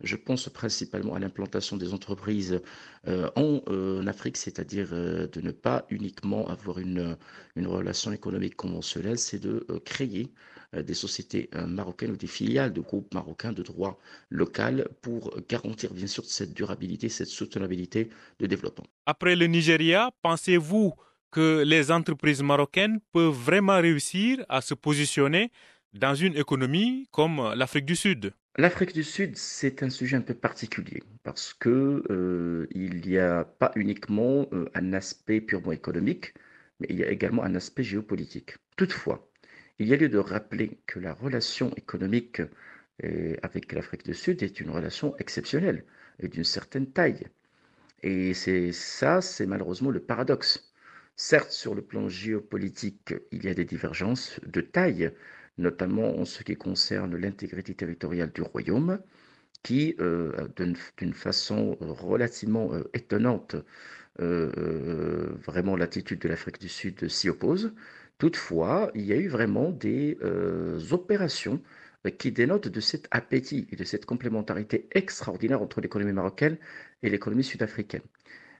Je 0.02 0.16
pense 0.16 0.48
principalement 0.48 1.14
à 1.14 1.18
l'implantation 1.18 1.76
des 1.76 1.92
entreprises 1.94 2.60
en, 3.06 4.06
Afrique, 4.06 4.36
c'est-à-dire 4.36 4.88
de 4.90 5.40
ne 5.40 5.50
pas 5.50 5.86
uniquement 5.90 6.48
avoir 6.48 6.78
une, 6.78 7.16
une 7.56 7.66
relation 7.66 8.12
économique 8.12 8.56
conventionnelle, 8.56 9.18
c'est 9.18 9.38
de 9.40 9.66
créer 9.84 10.32
euh, 10.74 10.82
des 10.82 10.94
sociétés 10.94 11.50
euh, 11.54 11.66
marocaines 11.66 12.12
ou 12.12 12.16
des 12.16 12.26
filiales 12.26 12.72
de 12.72 12.80
groupes 12.80 13.12
marocains 13.12 13.52
de 13.52 13.62
droit 13.62 13.98
local 14.30 14.88
pour 15.02 15.36
garantir 15.46 15.92
bien 15.92 16.06
sûr 16.06 16.24
cette 16.24 16.54
durabilité, 16.54 17.10
cette 17.10 17.28
soutenabilité 17.28 18.08
de 18.38 18.46
développement. 18.46 18.86
Après 19.04 19.36
le 19.36 19.46
Nigeria, 19.46 20.10
pensez-vous 20.22 20.94
que 21.30 21.62
les 21.62 21.90
entreprises 21.90 22.42
marocaines 22.42 23.00
peuvent 23.12 23.34
vraiment 23.34 23.78
réussir 23.80 24.44
à 24.48 24.62
se 24.62 24.72
positionner 24.72 25.50
dans 25.92 26.14
une 26.14 26.36
économie 26.36 27.08
comme 27.10 27.52
l'Afrique 27.54 27.84
du 27.84 27.96
Sud 27.96 28.32
L'Afrique 28.58 28.92
du 28.92 29.02
Sud, 29.02 29.36
c'est 29.36 29.82
un 29.82 29.88
sujet 29.88 30.16
un 30.16 30.20
peu 30.20 30.34
particulier 30.34 31.02
parce 31.22 31.54
que 31.54 32.02
euh, 32.10 32.66
il 32.72 33.00
n'y 33.00 33.16
a 33.16 33.44
pas 33.44 33.72
uniquement 33.76 34.46
un 34.74 34.92
aspect 34.92 35.40
purement 35.40 35.72
économique, 35.72 36.34
mais 36.78 36.86
il 36.90 36.98
y 36.98 37.04
a 37.04 37.10
également 37.10 37.44
un 37.44 37.54
aspect 37.54 37.82
géopolitique. 37.82 38.56
Toutefois, 38.76 39.26
il 39.78 39.88
y 39.88 39.94
a 39.94 39.96
lieu 39.96 40.10
de 40.10 40.18
rappeler 40.18 40.78
que 40.86 40.98
la 40.98 41.14
relation 41.14 41.74
économique 41.76 42.42
euh, 43.04 43.36
avec 43.42 43.72
l'Afrique 43.72 44.04
du 44.04 44.14
Sud 44.14 44.42
est 44.42 44.60
une 44.60 44.70
relation 44.70 45.16
exceptionnelle 45.16 45.84
et 46.18 46.28
d'une 46.28 46.44
certaine 46.44 46.90
taille. 46.92 47.26
Et 48.02 48.34
c'est 48.34 48.72
ça, 48.72 49.20
c'est 49.22 49.46
malheureusement 49.46 49.90
le 49.90 50.00
paradoxe. 50.00 50.72
Certes, 51.16 51.52
sur 51.52 51.74
le 51.74 51.82
plan 51.82 52.08
géopolitique, 52.08 53.14
il 53.32 53.44
y 53.44 53.48
a 53.48 53.54
des 53.54 53.64
divergences 53.64 54.40
de 54.46 54.60
taille, 54.60 55.12
notamment 55.58 56.18
en 56.18 56.24
ce 56.24 56.42
qui 56.42 56.56
concerne 56.56 57.16
l'intégrité 57.16 57.74
territoriale 57.74 58.32
du 58.32 58.42
royaume, 58.42 59.00
qui, 59.62 59.94
euh, 60.00 60.48
d'une 60.96 61.14
façon 61.14 61.76
relativement 61.80 62.74
euh, 62.74 62.90
étonnante, 62.94 63.56
vraiment 64.18 65.74
l'attitude 65.74 66.18
de 66.18 66.28
l'Afrique 66.28 66.60
du 66.60 66.68
Sud 66.68 67.08
s'y 67.08 67.30
oppose. 67.30 67.72
Toutefois, 68.22 68.92
il 68.94 69.04
y 69.04 69.12
a 69.12 69.16
eu 69.16 69.26
vraiment 69.26 69.70
des 69.70 70.16
euh, 70.22 70.78
opérations 70.92 71.60
euh, 72.06 72.10
qui 72.10 72.30
dénotent 72.30 72.68
de 72.68 72.80
cet 72.80 73.08
appétit 73.10 73.66
et 73.72 73.74
de 73.74 73.82
cette 73.82 74.06
complémentarité 74.06 74.86
extraordinaire 74.92 75.60
entre 75.60 75.80
l'économie 75.80 76.12
marocaine 76.12 76.56
et 77.02 77.10
l'économie 77.10 77.42
sud-africaine. 77.42 78.02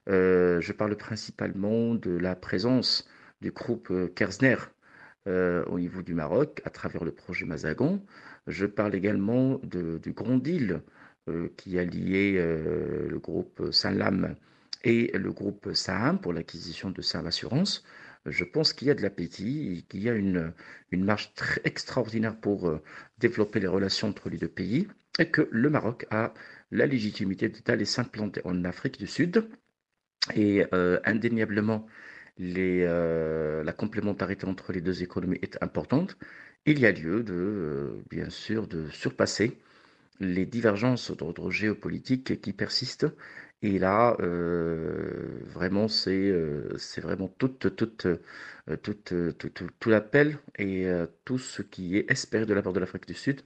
Euh, 0.09 0.59
je 0.59 0.73
parle 0.73 0.97
principalement 0.97 1.95
de 1.95 2.11
la 2.11 2.35
présence 2.35 3.07
du 3.41 3.51
groupe 3.51 3.89
Kerzner 4.15 4.57
au 5.25 5.79
niveau 5.79 6.01
du 6.01 6.13
Maroc 6.13 6.61
à 6.65 6.69
travers 6.69 7.03
le 7.03 7.11
projet 7.11 7.45
Mazagon. 7.45 8.01
Je 8.47 8.65
parle 8.65 8.95
également 8.95 9.59
du 9.63 10.11
Grand 10.11 10.37
Deal 10.37 10.81
qui 11.57 11.79
a 11.79 11.85
lié 11.85 12.33
le 12.35 13.19
groupe 13.19 13.71
Saint-Lam 13.71 14.35
et 14.83 15.17
le 15.17 15.31
groupe 15.31 15.73
Saham 15.73 16.19
pour 16.19 16.33
l'acquisition 16.33 16.89
de 16.91 17.01
Saham 17.01 17.27
Assurance 17.27 17.83
je 18.25 18.43
pense 18.43 18.73
qu'il 18.73 18.87
y 18.87 18.91
a 18.91 18.93
de 18.93 19.01
l'appétit, 19.01 19.85
qu'il 19.89 20.03
y 20.03 20.09
a 20.09 20.13
une, 20.13 20.53
une 20.91 21.03
marge 21.03 21.33
très 21.35 21.61
extraordinaire 21.65 22.39
pour 22.39 22.67
euh, 22.67 22.81
développer 23.17 23.59
les 23.59 23.67
relations 23.67 24.09
entre 24.09 24.29
les 24.29 24.37
deux 24.37 24.47
pays 24.47 24.87
et 25.19 25.29
que 25.29 25.47
le 25.51 25.69
Maroc 25.69 26.05
a 26.09 26.33
la 26.71 26.85
légitimité 26.85 27.49
d'aller 27.49 27.85
s'implanter 27.85 28.41
en 28.45 28.63
Afrique 28.65 28.97
du 28.97 29.07
Sud. 29.07 29.49
Et 30.35 30.65
euh, 30.73 30.99
indéniablement, 31.03 31.85
euh, 32.39 33.63
la 33.63 33.73
complémentarité 33.73 34.45
entre 34.45 34.71
les 34.73 34.81
deux 34.81 35.03
économies 35.03 35.39
est 35.41 35.61
importante. 35.63 36.17
Il 36.65 36.79
y 36.79 36.85
a 36.85 36.91
lieu 36.91 37.23
de, 37.23 37.97
bien 38.09 38.29
sûr, 38.29 38.67
de 38.67 38.89
surpasser 38.89 39.57
les 40.19 40.45
divergences 40.45 41.11
d'ordre 41.11 41.51
géopolitique 41.51 42.41
qui 42.41 42.53
persistent 42.53 43.07
et 43.63 43.79
là, 43.79 44.17
euh, 44.19 45.39
vraiment, 45.47 45.87
c'est 45.87 46.11
euh, 46.29 46.77
vraiment 47.01 47.29
tout, 47.29 47.55
euh, 48.05 48.17
l'appel 49.85 50.37
et 50.59 50.85
tout 51.25 51.37
ce 51.37 51.61
qui 51.61 51.97
est 51.97 52.11
espéré 52.11 52.45
de 52.45 52.53
la 52.53 52.61
part 52.61 52.73
de 52.73 52.79
l'Afrique 52.79 53.07
du 53.07 53.13
Sud 53.13 53.41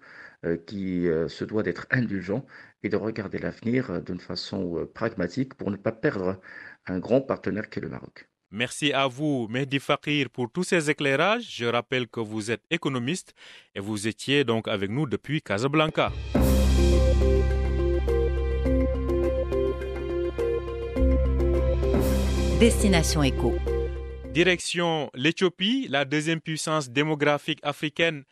qui 0.66 1.08
se 1.28 1.44
doit 1.46 1.64
d'être 1.64 1.88
indulgent 1.92 2.46
et 2.84 2.90
de 2.90 2.96
regarder 2.96 3.40
l'avenir 3.40 4.02
d'une 4.04 4.20
façon 4.20 4.88
pragmatique 4.94 5.56
pour 5.56 5.72
ne 5.72 5.78
pas 5.78 5.92
perdre 5.92 6.40
un 6.88 7.00
grand 7.00 7.22
partenaire 7.22 7.70
qui 7.70 7.80
est 7.80 7.82
le 7.82 7.90
Maroc. 7.90 8.28
Merci 8.52 8.94
à 8.94 9.08
vous, 9.08 9.48
Mehdi 9.50 9.80
Fakir, 9.80 10.30
pour 10.30 10.50
tous 10.50 10.64
ces 10.64 10.90
éclairages. 10.90 11.48
Je 11.50 11.66
rappelle 11.66 12.08
que 12.08 12.22
vous 12.22 12.50
êtes 12.50 12.64
économiste 12.70 13.34
et 13.76 13.82
vous 13.82 14.08
étiez 14.08 14.46
donc 14.46 14.70
avec 14.70 14.90
nous 14.90 15.06
depuis 15.06 15.42
Casablanca. 15.42 16.14
Destination 22.60 23.22
Éco. 23.22 23.56
Direction 24.32 25.12
l'Éthiopie, 25.14 25.88
la 25.90 26.06
deuxième 26.06 26.40
puissance 26.40 26.90
démographique 26.90 27.60
africaine. 27.64 28.24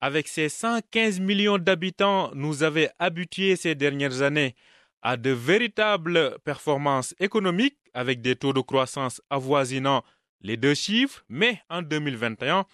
Avec 0.00 0.28
ses 0.28 0.48
115 0.48 1.20
millions 1.20 1.58
d'habitants, 1.58 2.30
nous 2.34 2.62
avait 2.62 2.90
habitués 2.98 3.56
ces 3.56 3.74
dernières 3.74 4.22
années 4.22 4.54
à 5.02 5.16
de 5.16 5.30
véritables 5.30 6.38
performances 6.44 7.14
économiques 7.20 7.76
avec 7.98 8.22
des 8.22 8.36
taux 8.36 8.52
de 8.52 8.60
croissance 8.60 9.20
avoisinant 9.28 10.04
les 10.40 10.56
deux 10.56 10.74
chiffres, 10.74 11.24
mais 11.28 11.60
en 11.68 11.82
2021, 11.82 12.64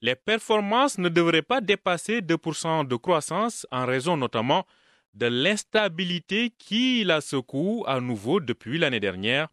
les 0.00 0.16
performances 0.16 0.98
ne 0.98 1.08
devraient 1.08 1.42
pas 1.42 1.60
dépasser 1.60 2.20
2% 2.20 2.88
de 2.88 2.96
croissance 2.96 3.64
en 3.70 3.86
raison 3.86 4.16
notamment 4.16 4.66
de 5.14 5.26
l'instabilité 5.26 6.50
qui 6.58 7.04
la 7.04 7.20
secoue 7.20 7.84
à 7.86 8.00
nouveau 8.00 8.40
depuis 8.40 8.76
l'année 8.76 8.98
dernière. 8.98 9.46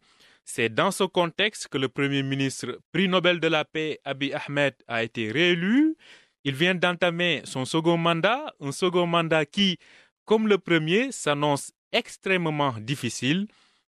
C'est 0.44 0.68
dans 0.68 0.90
ce 0.90 1.04
contexte 1.04 1.68
que 1.68 1.78
le 1.78 1.88
Premier 1.88 2.24
ministre, 2.24 2.80
prix 2.90 3.06
Nobel 3.06 3.38
de 3.38 3.46
la 3.46 3.64
paix, 3.64 4.00
Abiy 4.04 4.32
Ahmed, 4.32 4.74
a 4.88 5.04
été 5.04 5.30
réélu. 5.30 5.96
Il 6.42 6.56
vient 6.56 6.74
d'entamer 6.74 7.42
son 7.44 7.64
second 7.64 7.98
mandat, 7.98 8.52
un 8.58 8.72
second 8.72 9.06
mandat 9.06 9.46
qui, 9.46 9.78
comme 10.24 10.48
le 10.48 10.58
premier, 10.58 11.12
s'annonce 11.12 11.70
extrêmement 11.92 12.74
difficile, 12.80 13.46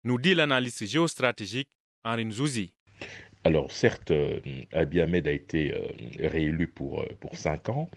nous 0.08 0.18
dit 0.18 0.34
l'analyste 0.34 0.86
géostratégique 0.86 1.70
Henri 2.06 2.26
Nzouzi. 2.26 2.74
Alors 3.44 3.72
certes, 3.72 4.12
euh, 4.12 4.40
Abiy 4.72 5.02
Ahmed 5.02 5.28
a 5.28 5.32
été 5.32 5.74
euh, 5.74 6.30
réélu 6.30 6.68
pour, 6.68 7.02
euh, 7.02 7.08
pour 7.20 7.38
cinq 7.38 7.68
ans, 7.70 7.90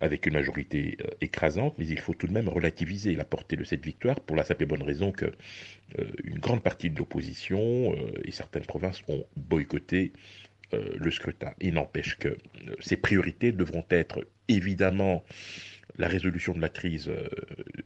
avec 0.00 0.26
une 0.26 0.34
majorité 0.34 0.96
écrasante, 1.20 1.74
mais 1.76 1.86
il 1.88 1.98
faut 1.98 2.14
tout 2.14 2.28
de 2.28 2.32
même 2.32 2.48
relativiser 2.48 3.16
la 3.16 3.24
portée 3.24 3.56
de 3.56 3.64
cette 3.64 3.84
victoire 3.84 4.20
pour 4.20 4.36
la 4.36 4.44
simple 4.44 4.62
et 4.62 4.66
bonne 4.66 4.84
raison 4.84 5.10
que 5.10 5.32
une 6.22 6.38
grande 6.38 6.62
partie 6.62 6.88
de 6.88 6.96
l'opposition 6.96 7.92
et 8.24 8.30
certaines 8.30 8.64
provinces 8.64 9.02
ont 9.08 9.26
boycotté 9.36 10.12
le 10.72 11.10
scrutin. 11.10 11.50
Il 11.60 11.74
n'empêche 11.74 12.16
que 12.16 12.38
ces 12.78 12.96
priorités 12.96 13.50
devront 13.50 13.84
être 13.90 14.24
évidemment 14.46 15.24
la 15.96 16.06
résolution 16.06 16.52
de 16.52 16.60
la 16.60 16.68
crise 16.68 17.10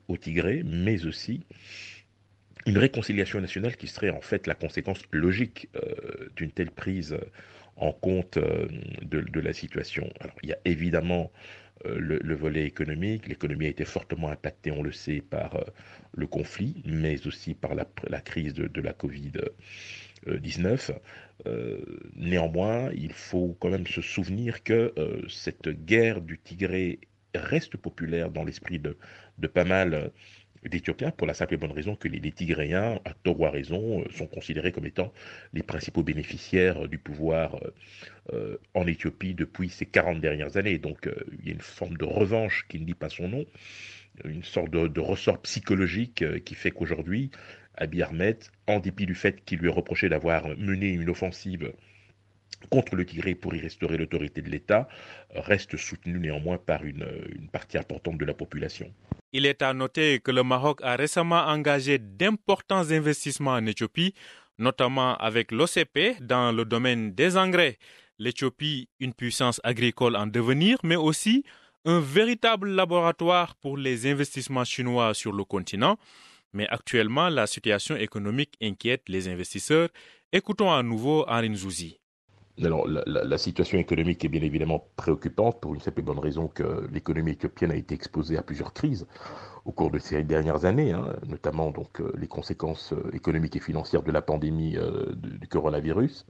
au 0.08 0.18
Tigré, 0.18 0.62
mais 0.66 1.06
aussi 1.06 1.46
une 2.66 2.78
réconciliation 2.78 3.40
nationale 3.40 3.76
qui 3.76 3.88
serait 3.88 4.10
en 4.10 4.20
fait 4.20 4.46
la 4.46 4.54
conséquence 4.54 5.00
logique 5.10 5.68
euh, 5.76 6.28
d'une 6.36 6.50
telle 6.50 6.70
prise 6.70 7.16
en 7.76 7.92
compte 7.92 8.36
euh, 8.36 8.68
de, 9.02 9.40
la 9.40 9.52
situation. 9.52 10.10
Alors, 10.20 10.36
il 10.42 10.50
y 10.50 10.52
a 10.52 10.58
évidemment 10.64 11.32
euh, 11.86 11.98
le, 11.98 12.34
volet 12.34 12.64
économique. 12.64 13.26
L'économie 13.26 13.66
a 13.66 13.70
été 13.70 13.84
fortement 13.84 14.28
impactée, 14.28 14.70
on 14.70 14.82
le 14.82 14.92
sait, 14.92 15.20
par 15.20 15.58
le 16.14 16.26
conflit, 16.26 16.82
mais 16.84 17.26
aussi 17.26 17.54
par 17.54 17.74
la, 17.74 17.84
crise 18.20 18.54
de, 18.54 18.80
la 18.80 18.92
Covid-19. 18.92 20.92
néanmoins, 22.14 22.90
il 22.94 23.12
faut 23.12 23.56
quand 23.58 23.70
même 23.70 23.86
se 23.86 24.02
souvenir 24.02 24.62
que 24.62 24.92
cette 25.28 25.68
guerre 25.68 26.20
du 26.20 26.38
Tigré 26.38 27.00
reste 27.34 27.76
populaire 27.76 28.30
dans 28.30 28.44
l'esprit 28.44 28.78
de, 28.78 28.96
pas 29.48 29.64
mal 29.64 30.12
d'Éthiopiens 30.68 31.10
pour 31.10 31.26
la 31.26 31.34
simple 31.34 31.54
et 31.54 31.56
bonne 31.56 31.72
raison 31.72 31.96
que 31.96 32.08
les, 32.08 32.32
Tigréens, 32.32 33.00
à 33.04 33.14
tort 33.14 33.40
ou 33.40 33.46
à 33.46 33.50
raison, 33.50 34.02
euh, 34.02 34.04
sont 34.12 34.26
considérés 34.26 34.72
comme 34.72 34.86
étant 34.86 35.12
les 35.52 35.62
principaux 35.62 36.02
bénéficiaires 36.02 36.88
du 36.88 36.98
pouvoir 36.98 37.56
euh, 37.56 37.74
euh, 38.32 38.56
en 38.74 38.86
Éthiopie 38.86 39.34
depuis 39.34 39.68
ces 39.68 39.86
40 39.86 40.20
dernières 40.20 40.56
années. 40.56 40.78
Donc 40.78 41.08
il 41.40 41.46
y 41.46 41.50
a 41.50 41.54
une 41.54 41.60
forme 41.60 41.96
de 41.96 42.04
revanche 42.04 42.66
qui 42.68 42.78
ne 42.78 42.84
dit 42.84 42.94
pas 42.94 43.08
son 43.08 43.28
nom, 43.28 43.44
une 44.24 44.44
sorte 44.44 44.70
de, 44.70 45.00
ressort 45.00 45.40
psychologique 45.42 46.24
qui 46.44 46.54
fait 46.54 46.70
qu'aujourd'hui, 46.70 47.30
Abiy 47.76 48.02
Ahmed, 48.02 48.36
en 48.66 48.78
dépit 48.78 49.06
du 49.06 49.14
fait 49.14 49.42
qu'il 49.44 49.58
lui 49.58 49.68
est 49.68 49.72
reproché 49.72 50.08
d'avoir 50.08 50.48
mené 50.58 50.88
une 50.88 51.08
offensive 51.08 51.72
contre 52.70 52.96
le 52.96 53.04
Tigré 53.04 53.34
pour 53.34 53.54
y 53.54 53.60
restaurer 53.60 53.96
l'autorité 53.96 54.42
de 54.42 54.50
l'État, 54.50 54.88
reste 55.34 55.76
soutenu 55.76 56.18
néanmoins 56.18 56.58
par 56.58 56.84
une 56.84 57.04
partie 57.52 57.78
importante 57.78 58.18
de 58.18 58.24
la 58.24 58.34
population. 58.34 58.92
Il 59.32 59.46
est 59.46 59.62
à 59.62 59.72
noter 59.72 60.20
que 60.20 60.30
le 60.30 60.42
Maroc 60.42 60.80
a 60.82 60.94
récemment 60.96 61.44
engagé 61.46 61.98
d'importants 61.98 62.90
investissements 62.90 63.52
en 63.52 63.64
Éthiopie, 63.66 64.14
notamment 64.58 65.16
avec 65.16 65.52
l'OCP 65.52 66.20
dans 66.20 66.52
le 66.52 66.64
domaine 66.64 67.14
des 67.14 67.36
engrais. 67.36 67.78
L'Éthiopie, 68.18 68.88
une 69.00 69.14
puissance 69.14 69.60
agricole 69.64 70.16
en 70.16 70.26
devenir, 70.26 70.78
mais 70.84 70.96
aussi 70.96 71.44
un 71.84 71.98
véritable 71.98 72.68
laboratoire 72.68 73.54
pour 73.56 73.76
les 73.78 74.06
investissements 74.06 74.64
chinois 74.64 75.14
sur 75.14 75.32
le 75.32 75.44
continent. 75.44 75.96
Mais 76.52 76.68
actuellement, 76.68 77.30
la 77.30 77.46
situation 77.46 77.96
économique 77.96 78.54
inquiète 78.62 79.08
les 79.08 79.28
investisseurs. 79.28 79.88
Écoutons 80.30 80.70
à 80.70 80.82
nouveau 80.82 81.24
Arin 81.26 81.54
Zouzi. 81.54 82.01
Alors, 82.60 82.86
la, 82.86 83.38
situation 83.38 83.78
économique 83.78 84.24
est 84.26 84.28
bien 84.28 84.42
évidemment 84.42 84.84
préoccupante 84.96 85.58
pour 85.60 85.74
une 85.74 85.80
simple 85.80 86.00
et 86.00 86.02
bonne 86.02 86.18
raison 86.18 86.48
que 86.48 86.86
l'économie 86.92 87.32
éthiopienne 87.32 87.70
a 87.70 87.76
été 87.76 87.94
exposée 87.94 88.36
à 88.36 88.42
plusieurs 88.42 88.74
crises 88.74 89.06
au 89.64 89.72
cours 89.72 89.90
de 89.90 89.98
ces 89.98 90.22
dernières 90.22 90.66
années, 90.66 90.92
hein, 90.92 91.16
notamment 91.26 91.70
donc 91.70 92.00
euh, 92.00 92.12
les 92.18 92.26
conséquences 92.26 92.92
euh, 92.92 93.10
économiques 93.14 93.56
et 93.56 93.60
financières 93.60 94.02
de 94.02 94.12
la 94.12 94.20
pandémie 94.20 94.76
euh, 94.76 95.14
du, 95.14 95.48
coronavirus, 95.48 96.26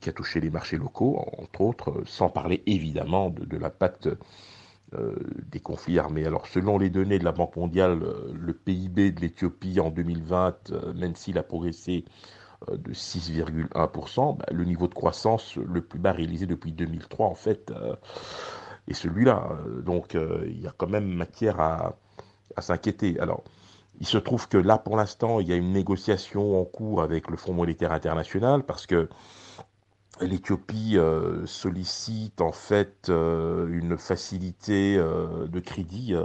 qui 0.00 0.08
a 0.08 0.12
touché 0.12 0.40
les 0.40 0.50
marchés 0.50 0.76
locaux, 0.76 1.18
entre 1.36 1.62
autres, 1.62 2.02
sans 2.06 2.28
parler 2.28 2.62
évidemment 2.66 3.30
de, 3.30 3.56
l'impact 3.56 4.08
des 5.50 5.58
conflits 5.58 5.98
armés. 5.98 6.24
Alors, 6.26 6.46
selon 6.46 6.78
les 6.78 6.90
données 6.90 7.18
de 7.18 7.24
la 7.24 7.32
Banque 7.32 7.56
mondiale, 7.56 7.98
le 8.32 8.52
PIB 8.52 9.10
de 9.10 9.20
l'Éthiopie 9.20 9.80
en 9.80 9.90
2020, 9.90 10.94
même 10.94 11.16
s'il 11.16 11.38
a 11.38 11.42
progressé 11.42 12.04
de 12.66 12.92
6,1%, 12.92 14.36
bah, 14.36 14.44
le 14.50 14.64
niveau 14.64 14.88
de 14.88 14.94
croissance 14.94 15.56
le 15.56 15.80
plus 15.80 15.98
bas 15.98 16.12
réalisé 16.12 16.46
depuis 16.46 16.72
2003 16.72 17.26
en 17.26 17.34
fait 17.34 17.70
euh, 17.70 17.94
est 18.88 18.94
celui-là. 18.94 19.48
Donc 19.84 20.14
euh, 20.14 20.44
il 20.46 20.60
y 20.60 20.66
a 20.66 20.74
quand 20.76 20.88
même 20.88 21.06
matière 21.06 21.60
à, 21.60 21.94
s'inquiéter. 22.58 23.18
Alors 23.20 23.44
il 24.00 24.06
se 24.06 24.18
trouve 24.18 24.48
que 24.48 24.58
là 24.58 24.78
pour 24.78 24.96
l'instant 24.96 25.38
il 25.38 25.48
y 25.48 25.52
a 25.52 25.56
une 25.56 25.72
négociation 25.72 26.60
en 26.60 26.64
cours 26.64 27.02
avec 27.02 27.30
le 27.30 27.36
Fonds 27.36 27.54
monétaire 27.54 27.92
international 27.92 28.64
parce 28.64 28.86
que 28.86 29.08
l'Éthiopie 30.20 30.98
sollicite 31.44 32.40
en 32.40 32.50
fait 32.50 33.08
une 33.08 33.96
facilité 33.96 34.96
de 34.96 35.60
crédit 35.60 36.16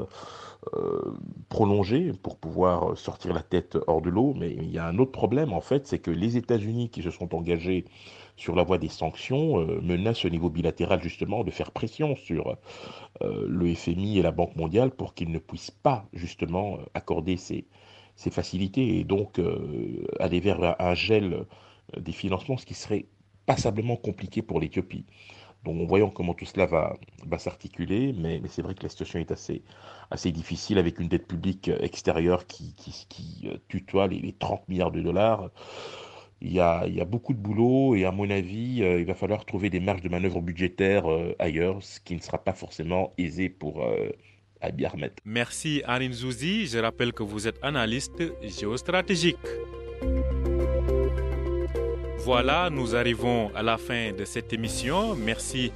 euh, 0.76 1.13
prolongée 1.54 2.14
pour 2.24 2.36
pouvoir 2.38 2.98
sortir 2.98 3.32
la 3.32 3.44
tête 3.44 3.78
hors 3.86 4.02
de 4.02 4.10
l'eau. 4.10 4.34
Mais 4.36 4.54
il 4.54 4.72
y 4.72 4.80
a 4.80 4.88
un 4.88 4.98
autre 4.98 5.12
problème, 5.12 5.54
en 5.54 5.62
fait, 5.62 5.86
c'est 5.86 6.00
que 6.00 6.10
les 6.10 6.36
États-Unis 6.36 6.90
qui 6.90 7.04
se 7.04 7.12
sont 7.12 7.36
engagés 7.36 7.86
sur 8.38 8.56
la 8.56 8.64
voie 8.64 8.80
des 8.80 8.90
sanctions 8.90 9.60
euh, 9.60 9.80
menacent 9.84 10.26
au 10.26 10.30
niveau 10.30 10.50
bilatéral 10.50 11.00
justement 11.04 11.44
de 11.44 11.52
faire 11.52 11.70
pression 11.70 12.16
sur 12.16 12.58
euh, 13.22 13.46
le 13.48 13.72
FMI 13.76 14.18
et 14.18 14.24
la 14.24 14.32
Banque 14.32 14.56
mondiale 14.56 14.90
pour 14.90 15.14
qu'ils 15.14 15.30
ne 15.30 15.38
puissent 15.38 15.70
pas 15.70 16.08
justement 16.12 16.80
accorder 16.96 17.38
ces 17.38 17.68
facilités 18.32 18.98
et 18.98 19.04
donc 19.04 19.40
aller 20.20 20.40
vers 20.40 20.76
un 20.82 20.96
gel 20.96 21.46
des 21.98 22.14
financements, 22.14 22.58
ce 22.58 22.66
qui 22.66 22.74
serait 22.74 23.06
passablement 23.46 23.96
compliqué 23.96 24.42
pour 24.42 24.60
l'Éthiopie. 24.60 25.06
Donc, 25.64 25.88
voyons 25.88 26.10
comment 26.10 26.34
tout 26.34 26.46
cela 26.46 26.66
va, 26.66 26.98
va 27.26 27.38
s'articuler, 27.38 28.14
mais, 28.14 28.40
mais 28.42 28.50
c'est 28.50 28.62
vrai 28.62 28.76
que 28.76 28.84
la 28.84 28.90
situation 28.90 29.20
est 29.20 29.32
assez, 29.32 29.62
assez 30.12 30.32
difficile 30.32 30.78
avec 30.78 31.00
une 31.00 31.08
dette 31.08 31.28
publique 31.28 31.70
extérieure 31.80 32.46
qui, 32.48 32.76
qui, 32.76 33.48
euh, 33.48 33.58
tutoie 33.70 34.08
les, 34.08 34.34
30 34.34 34.68
milliards 34.68 34.92
de 34.92 35.02
dollars. 35.02 35.50
Il 36.42 36.52
y, 36.52 36.60
a, 36.60 36.86
il 36.88 36.96
y, 36.96 37.00
a, 37.00 37.06
beaucoup 37.06 37.34
de 37.34 37.40
boulot 37.40 37.96
et 37.96 38.04
à 38.04 38.12
mon 38.12 38.30
avis, 38.30 38.84
euh, 38.84 39.00
il 39.00 39.06
va 39.06 39.14
falloir 39.14 39.46
trouver 39.46 39.70
des 39.70 39.80
marges 39.80 40.02
de 40.02 40.10
manœuvre 40.10 40.42
budgétaires 40.42 41.10
euh, 41.10 41.34
ailleurs, 41.40 41.82
ce 41.82 42.02
qui 42.02 42.16
ne 42.16 42.20
sera 42.20 42.44
pas 42.44 42.52
forcément 42.52 43.14
aisé 43.18 43.48
pour 43.48 43.86
Abiy 44.60 44.86
Ahmed. 44.86 45.14
Merci 45.24 45.82
Arin 45.86 46.12
Zouzi. 46.12 46.68
Je 46.68 46.80
rappelle 46.80 47.14
que 47.14 47.24
vous 47.24 47.48
êtes 47.48 47.60
analyste 47.64 48.22
géostratégique. 48.42 49.38
Voilà, 52.26 52.70
nous 52.70 52.96
arrivons 52.96 53.52
à 53.54 53.62
la 53.62 53.78
fin 53.78 54.14
de 54.14 54.24
cette 54.24 54.54
émission. 54.54 55.14
Merci 55.14 55.74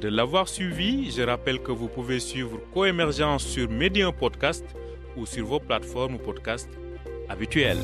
de 0.00 0.08
l'avoir 0.08 0.48
suivi. 0.48 1.10
Je 1.10 1.20
rappelle 1.20 1.60
que 1.60 1.72
vous 1.72 1.88
pouvez 1.88 2.20
suivre 2.20 2.58
Coémergence 2.72 3.44
sur 3.44 3.68
Medium 3.68 4.10
Podcast 4.10 4.64
ou 5.14 5.26
sur 5.26 5.44
vos 5.44 5.60
plateformes 5.60 6.18
podcast 6.18 6.70
habituelles. 7.28 7.82